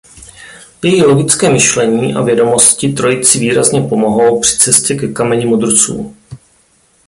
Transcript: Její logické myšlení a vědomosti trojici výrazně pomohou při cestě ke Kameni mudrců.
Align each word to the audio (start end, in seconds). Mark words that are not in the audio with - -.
Její 0.83 1.03
logické 1.03 1.49
myšlení 1.49 2.13
a 2.15 2.21
vědomosti 2.21 2.93
trojici 2.93 3.39
výrazně 3.39 3.81
pomohou 3.81 4.39
při 4.41 4.57
cestě 4.57 4.95
ke 4.95 5.07
Kameni 5.07 5.45
mudrců. 5.45 6.15